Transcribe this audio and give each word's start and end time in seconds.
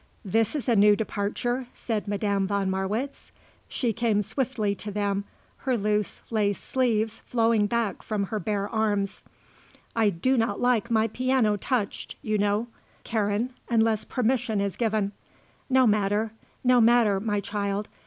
"This 0.25 0.55
is 0.55 0.67
a 0.67 0.75
new 0.75 0.95
departure," 0.95 1.67
said 1.75 2.07
Madame 2.07 2.47
von 2.47 2.71
Marwitz. 2.71 3.31
She 3.67 3.93
came 3.93 4.23
swiftly 4.23 4.73
to 4.73 4.89
them, 4.89 5.25
her 5.57 5.77
loose 5.77 6.21
lace 6.31 6.57
sleeves 6.59 7.19
flowing 7.27 7.67
back 7.67 8.01
from 8.01 8.23
her 8.23 8.39
bare 8.39 8.67
arms. 8.67 9.23
"I 9.95 10.09
do 10.09 10.37
not 10.37 10.59
like 10.59 10.89
my 10.89 11.07
piano 11.07 11.55
touched, 11.55 12.15
you 12.23 12.39
know, 12.39 12.65
Karen, 13.03 13.53
unless 13.69 14.03
permission 14.03 14.59
is 14.59 14.75
given. 14.75 15.11
No 15.69 15.85
matter, 15.85 16.31
no 16.63 16.81
matter, 16.81 17.19
my 17.19 17.39
child. 17.39 17.87